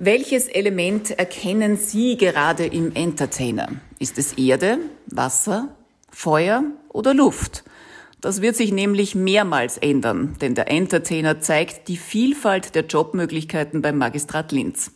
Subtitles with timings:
[0.00, 3.66] Welches Element erkennen Sie gerade im Entertainer?
[3.98, 5.74] Ist es Erde, Wasser,
[6.12, 7.64] Feuer oder Luft?
[8.20, 13.98] Das wird sich nämlich mehrmals ändern, denn der Entertainer zeigt die Vielfalt der Jobmöglichkeiten beim
[13.98, 14.92] Magistrat Linz.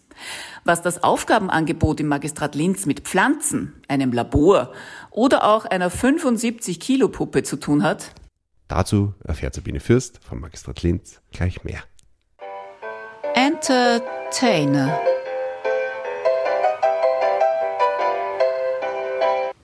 [0.63, 4.73] Was das Aufgabenangebot im Magistrat Linz mit Pflanzen, einem Labor
[5.11, 8.15] oder auch einer 75 Kilo Puppe zu tun hat,
[8.69, 11.83] dazu erfährt Sabine Fürst vom Magistrat Linz gleich mehr.
[13.63, 15.01] Entertainer.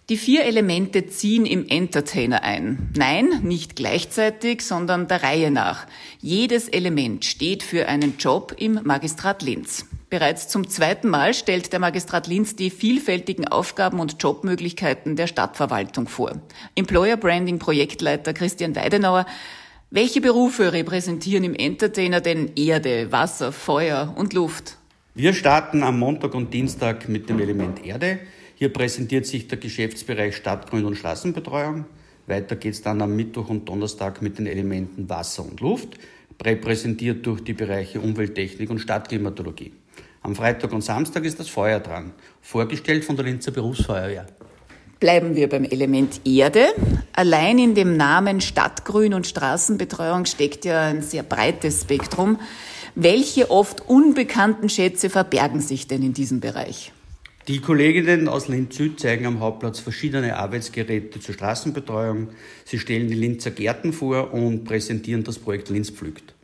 [0.08, 2.92] Die vier Elemente ziehen im Entertainer ein.
[2.94, 5.88] Nein, nicht gleichzeitig, sondern der Reihe nach.
[6.20, 9.86] Jedes Element steht für einen Job im Magistrat Linz.
[10.10, 16.06] Bereits zum zweiten Mal stellt der Magistrat Linz die vielfältigen Aufgaben und Jobmöglichkeiten der Stadtverwaltung
[16.06, 16.40] vor.
[16.76, 19.26] Employer Branding Projektleiter Christian Weidenauer
[19.90, 24.76] welche Berufe repräsentieren im Entertainer denn Erde, Wasser, Feuer und Luft?
[25.14, 28.18] Wir starten am Montag und Dienstag mit dem Element Erde.
[28.54, 31.86] Hier präsentiert sich der Geschäftsbereich Stadtgrün und Straßenbetreuung.
[32.26, 35.98] Weiter geht es dann am Mittwoch und Donnerstag mit den Elementen Wasser und Luft,
[36.44, 39.72] repräsentiert durch die Bereiche Umwelttechnik und Stadtklimatologie.
[40.20, 44.26] Am Freitag und Samstag ist das Feuer dran, vorgestellt von der Linzer Berufsfeuerwehr.
[45.00, 46.66] Bleiben wir beim Element Erde.
[47.12, 52.40] Allein in dem Namen Stadtgrün und Straßenbetreuung steckt ja ein sehr breites Spektrum.
[52.96, 56.92] Welche oft unbekannten Schätze verbergen sich denn in diesem Bereich?
[57.46, 62.30] Die Kolleginnen aus Linz Süd zeigen am Hauptplatz verschiedene Arbeitsgeräte zur Straßenbetreuung.
[62.64, 66.34] Sie stellen die Linzer Gärten vor und präsentieren das Projekt Linz pflückt.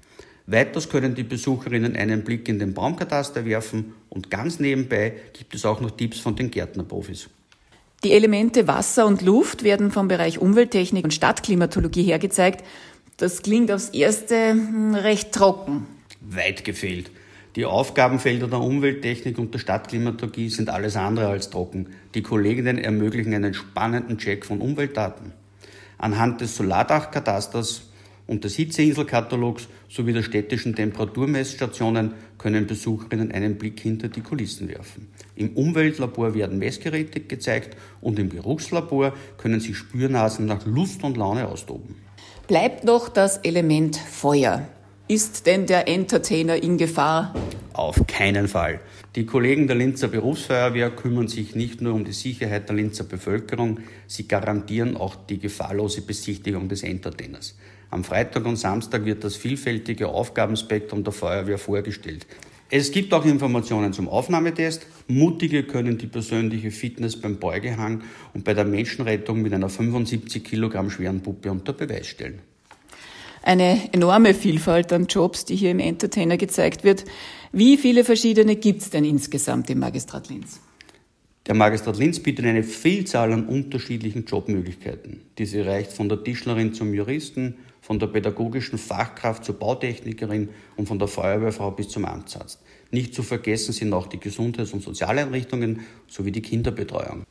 [0.47, 5.65] Weiters können die Besucherinnen einen Blick in den Baumkataster werfen und ganz nebenbei gibt es
[5.65, 7.29] auch noch Tipps von den Gärtnerprofis.
[8.05, 12.63] Die Elemente Wasser und Luft werden vom Bereich Umwelttechnik und Stadtklimatologie hergezeigt.
[13.17, 15.87] Das klingt aufs erste hm, recht trocken.
[16.21, 17.11] Weit gefehlt.
[17.57, 21.95] Die Aufgabenfelder der Umwelttechnik und der Stadtklimatologie sind alles andere als trocken.
[22.15, 25.33] Die Kolleginnen ermöglichen einen spannenden Check von Umweltdaten.
[25.97, 27.85] Anhand des Solardachkatasters
[28.27, 35.09] und des Hitzeinselkatalogs sowie der städtischen Temperaturmessstationen können Besucherinnen einen Blick hinter die Kulissen werfen.
[35.37, 41.49] Im Umweltlabor werden Messgeräte gezeigt und im Geruchslabor können sich Spürnasen nach Lust und Laune
[41.49, 41.97] austoben.
[42.47, 44.69] Bleibt noch das Element Feuer.
[45.07, 47.35] Ist denn der Entertainer in Gefahr?
[47.75, 48.81] Auf keinen Fall.
[49.17, 53.81] Die Kollegen der Linzer Berufsfeuerwehr kümmern sich nicht nur um die Sicherheit der Linzer Bevölkerung,
[54.07, 57.55] sie garantieren auch die gefahrlose Besichtigung des Entertainers.
[57.91, 62.27] Am Freitag und Samstag wird das vielfältige Aufgabenspektrum der Feuerwehr vorgestellt.
[62.71, 64.87] Es gibt auch Informationen zum Aufnahmetest.
[65.07, 70.89] Mutige können die persönliche Fitness beim Beugehang und bei der Menschenrettung mit einer 75 Kilogramm
[70.89, 72.41] schweren Puppe unter Beweis stellen.
[73.45, 77.05] Eine enorme Vielfalt an Jobs, die hier im Entertainer gezeigt wird.
[77.53, 80.61] Wie viele verschiedene gibt es denn insgesamt im Magistrat Linz?
[81.47, 85.21] Der Magistrat Linz bietet eine Vielzahl an unterschiedlichen Jobmöglichkeiten.
[85.37, 90.99] Diese reicht von der Tischlerin zum Juristen, von der pädagogischen Fachkraft zur Bautechnikerin und von
[90.99, 92.63] der Feuerwehrfrau bis zum Amtsarzt.
[92.93, 97.25] Nicht zu vergessen sind auch die Gesundheits- und Sozialeinrichtungen sowie die Kinderbetreuung.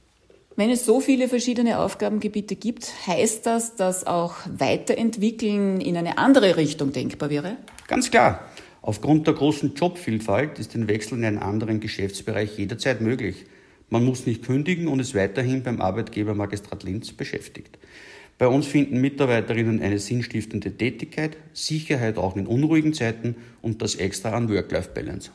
[0.56, 6.58] Wenn es so viele verschiedene Aufgabengebiete gibt, heißt das, dass auch Weiterentwickeln in eine andere
[6.58, 7.58] Richtung denkbar wäre?
[7.88, 8.48] Ganz klar.
[8.84, 13.46] Aufgrund der großen Jobvielfalt ist ein Wechsel in einen anderen Geschäftsbereich jederzeit möglich.
[13.90, 17.80] Man muss nicht kündigen und ist weiterhin beim Arbeitgeber Magistrat Linz beschäftigt.
[18.38, 24.32] Bei uns finden Mitarbeiterinnen eine sinnstiftende Tätigkeit, Sicherheit auch in unruhigen Zeiten und das Extra
[24.32, 25.32] an Work-Life-Balance.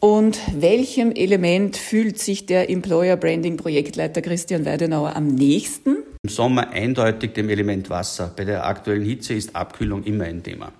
[0.00, 5.98] Und welchem Element fühlt sich der Employer Branding Projektleiter Christian Weidenauer am nächsten?
[6.22, 8.32] Im Sommer eindeutig dem Element Wasser.
[8.34, 10.72] Bei der aktuellen Hitze ist Abkühlung immer ein Thema.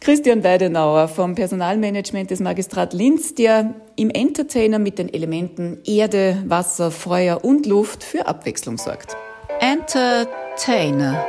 [0.00, 6.90] Christian Weidenauer vom Personalmanagement des Magistrat Linz, der im Entertainer mit den Elementen Erde, Wasser,
[6.90, 9.16] Feuer und Luft für Abwechslung sorgt.
[9.60, 11.24] Entertainer.